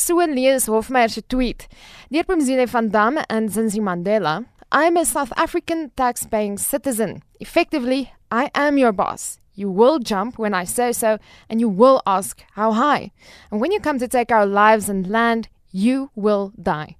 [0.00, 1.68] So lees Hofmeyer se tweet.
[2.10, 7.22] Deur Pumzile van Damme en Zinzi Mandela, I am a South African tax-paying citizen.
[7.38, 9.38] Effectively, I am your boss.
[9.54, 11.18] You will jump when I say so,
[11.50, 13.12] and you will ask how high.
[13.50, 16.96] And when you come to take our lives and land, you will die.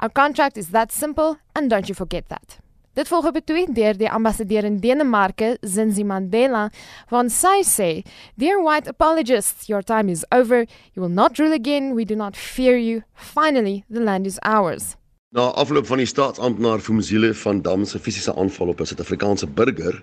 [0.00, 2.60] Our contract is that simple, and don't you forget that.
[2.98, 6.70] Dit volg op 'n tweet deur die ambassadeur in Denemarke, Zinzi Mandela,
[7.06, 8.02] van sy sê,
[8.34, 10.66] "Dear white apologists, your time is over.
[10.92, 11.94] You will not rule again.
[11.94, 13.02] We do not fear you.
[13.14, 14.96] Finally, the land is ours."
[15.30, 20.02] Na afloop van die staatsamptenaar Fumzile van Dam se fisiese aanval op 'n Suid-Afrikaanse burger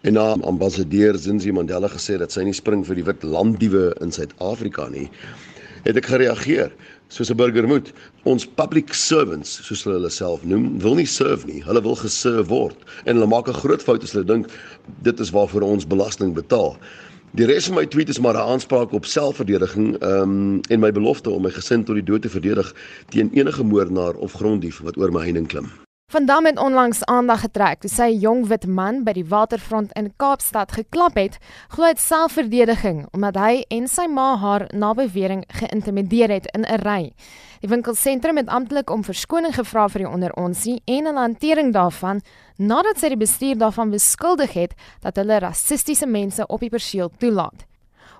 [0.00, 4.12] en na ambassadeur Zinzi Mandela gesê dat sy nie spring vir die wit landdiewe in
[4.12, 5.10] Suid-Afrika nie,
[5.82, 6.72] het ek gereageer
[7.12, 7.92] soos 'n burger moet.
[8.24, 11.62] Ons public servants, soos hulle hulle self noem, wil nie serve nie.
[11.62, 14.46] Hulle wil geserve word en hulle maak 'n groot fout as hulle dink
[15.02, 16.76] dit is waarvoor ons belasting betaal.
[17.34, 21.30] Die res van my tweet is maar 'n aanspraak op selfverdediging um, en my belofte
[21.30, 22.74] om my gesin tot die dood te verdedig
[23.08, 25.81] teen enige moordenaar of gronddief wat oor my heining klim.
[26.12, 29.92] Van Dam het onlangs aandag getrek toe sy 'n jong wit man by die waterfront
[29.96, 35.44] in Kaapstad geklap het, glo dit selfverdediging omdat hy en sy ma haar na bewering
[35.48, 37.12] geïntimideer het in 'n ry.
[37.60, 42.20] Die winkelsentrum het amptelik om verskoning gevra vir die onderonsie en 'n hantering daarvan
[42.58, 47.64] nadat sy die bestuur daarvan beskuldig het dat hulle rassistiese mense op die perseel toelaat.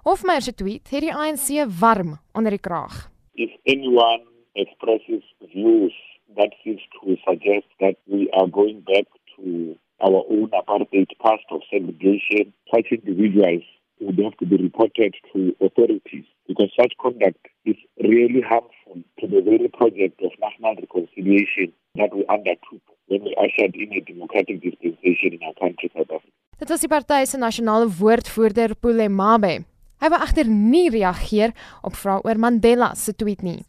[0.05, 3.11] Hofmeyer se tweet het die ANC warm onder die kraag.
[3.35, 10.23] If anyone expresses views that seems to suggest that we are going back to our
[10.31, 12.53] own apartheid past of segregation.
[12.75, 13.63] Such individuals
[14.01, 19.41] would have to be reported to authorities because such conduct is really harmful to the
[19.41, 25.39] very project of national reconciliation that we undertook when we ushered in a democratic dispensation
[25.39, 26.33] in our country, South Africa.
[26.59, 29.65] Dit was die party se nasionale woordvoerder Pule Mabe.
[30.03, 33.61] Hy wou egter nie reageer op vrae oor Mandela se tweet nie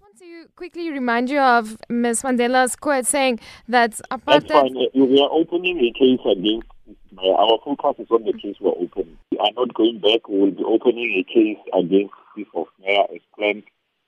[0.55, 2.21] quickly remind you of Ms.
[2.21, 4.47] Mandela's quote saying that apartheid.
[4.47, 4.75] That's fine.
[4.93, 6.67] We are opening a case against.
[7.17, 9.17] Uh, our focus is on the case we're opening.
[9.31, 10.27] We are not going back.
[10.27, 13.63] We will be opening a case against Chief of Mayor as planned.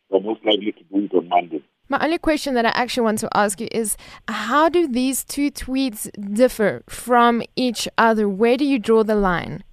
[0.09, 1.63] We're most likely to do it on Monday.
[1.87, 3.95] My only question that I actually want to ask you is
[4.27, 8.27] how do these two tweets differ from each other?
[8.27, 9.63] Where do you draw the line?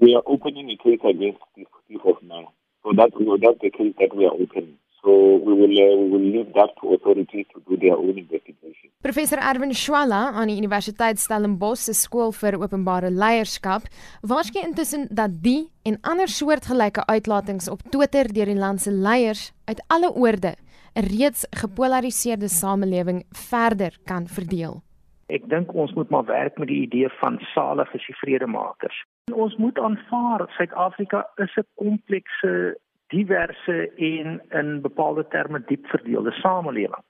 [0.00, 2.46] We are opening a case against Chief of Mayor.
[2.82, 4.78] So that's, that's the case that we are opening.
[5.02, 5.10] So
[5.44, 8.90] we will uh, we will leave that to authorities to do their own investigation.
[9.00, 13.86] Professor Erwin Schwalla aan die Universiteit Stellenbosch se skool vir openbare leierskap
[14.20, 19.52] waarskynlik intussen dat die en ander soortgelyke uitlatings op Twitter deur die land se leiers
[19.64, 20.52] uit alle oorde
[20.94, 24.82] 'n reeds gepolariseerde samelewing verder kan verdeel.
[25.30, 29.04] Ek dink ons moet maar werk met die idee van salige vredmakers.
[29.32, 32.76] Ons moet aanvaar Suid-Afrika is 'n komplekse
[33.10, 37.04] diverse en in bepaalde terme diep verdeelde samelewing.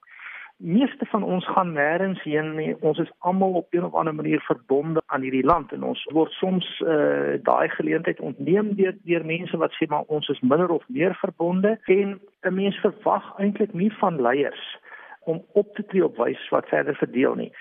[0.60, 2.74] Meeste van ons gaan nêrens heen nie.
[2.80, 6.32] Ons is almal op 'n of ander manier verbonde aan hierdie land en ons word
[6.32, 10.84] soms uh daai geleentheid ontneem deur deur mense wat sê maar ons is minder of
[10.88, 14.78] meer verbonde en 'n mens verwag eintlik nie van leiers
[15.24, 17.52] om op te tree op wys wat verder verdeel nie.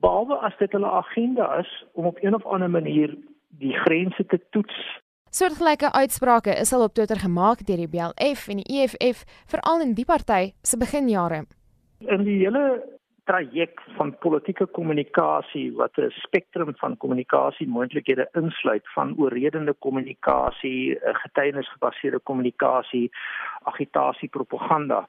[0.00, 3.16] Behalwe as dit hulle agenda is om op 'n of ander manier
[3.48, 5.00] die grense te toets
[5.36, 9.18] Soortgelyke uitsprake is al op Twitter gemaak deur die BLF en die EFF
[9.52, 11.42] veral in die party se beginjare.
[12.14, 12.62] In die hele
[13.28, 22.20] traject van politieke kommunikasie wat 'n spektrum van kommunikasie moontlikhede insluit van oorredende kommunikasie, getuienisgebaseerde
[22.24, 23.10] kommunikasie,
[23.62, 25.06] agitasie, propaganda,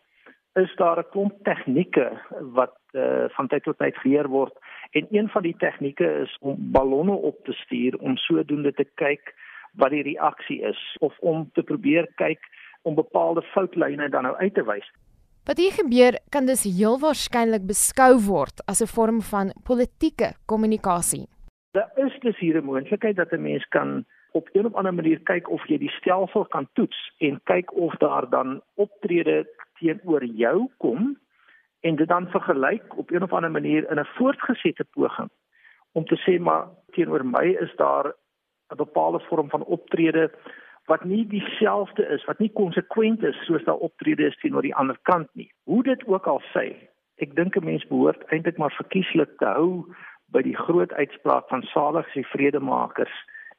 [0.55, 2.11] is daar 'n klomp tegnieke
[2.59, 4.53] wat uh, van tyd tot tyd geleer word
[4.91, 9.33] en een van die tegnieke is om ballonne op te stuur om sodoende te kyk
[9.77, 12.39] wat die reaksie is of om te probeer kyk
[12.81, 14.88] om bepaalde foutlyne dan nou uit te wys.
[15.47, 21.27] Wat hier gebeur kan dus heel waarskynlik beskou word as 'n vorm van politieke kommunikasie.
[21.71, 25.19] Daar is dus hier 'n moontlikheid dat 'n mens kan op 'n of ander manier
[25.19, 29.47] kyk of jy die stelsel kan toets en kyk of daar dan optrede
[29.79, 31.17] teenoor jou kom
[31.79, 35.29] en dit dan vergelyk op 'n of ander manier in 'n voortgesette poging
[35.91, 38.13] om te sê maar teenoor my is daar
[38.72, 40.31] 'n bepaalde vorm van optrede
[40.85, 44.97] wat nie dieselfde is, wat nie konsekwent is soos daai optrede is teenoor die ander
[45.02, 45.52] kant nie.
[45.64, 46.75] Hoe dit ook al sê,
[47.17, 49.85] ek dink 'n mens behoort eintlik maar verkieslik te hou
[50.31, 53.16] by die groot uitspraak van saligs die vredemakers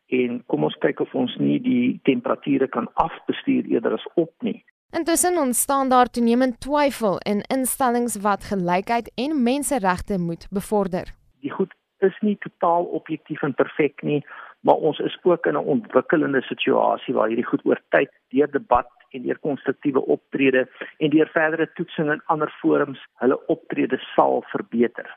[0.06, 4.64] en kom ons kyk of ons nie die temperature kan afbestuur eerder as op nie.
[4.96, 11.12] Intussen ontstaan daar toenemend twyfel in instellings wat gelykheid en menseregte moet bevorder.
[11.40, 14.25] Die goed is nie totaal objektief en perfek nie
[14.60, 18.88] maar ons is ook in 'n ontwikkelende situasie waar hierdie goed oor tyd deur debat
[19.10, 20.69] en deur konstruktiewe optrede
[20.99, 25.08] en deur verdere toetsing in ander forums hulle optrede sal verbeter.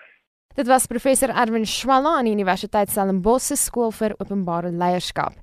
[0.55, 5.33] Dit was professor Erwin Schwalla aan die Universiteit Stellenbosch se skool vir openbare leierskap.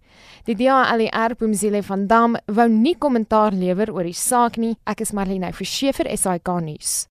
[0.45, 4.77] Die DALR Pumzile van Dam wou nie kommentaar lewer oor die saak nie.
[4.85, 7.09] Ek is Marlene Verschiefer SAK nuus.